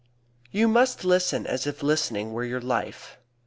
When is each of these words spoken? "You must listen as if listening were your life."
"You 0.49 0.67
must 0.67 1.05
listen 1.05 1.45
as 1.45 1.67
if 1.67 1.83
listening 1.83 2.33
were 2.33 2.43
your 2.43 2.59
life." 2.59 3.19